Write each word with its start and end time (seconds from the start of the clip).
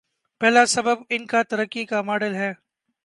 پہلا 0.41 0.65
سبب 0.65 0.97
ان 1.09 1.25
کا 1.25 1.41
ترقی 1.43 1.85
کاماڈل 1.85 2.35
ہے۔ 2.35 2.51